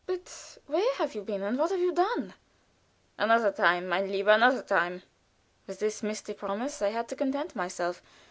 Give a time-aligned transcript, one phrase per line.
[0.07, 2.33] "But where have you been, and what have you done?"
[3.19, 5.03] "Another time, mein lieber another time!"
[5.67, 8.01] With this misty promise I had to content myself.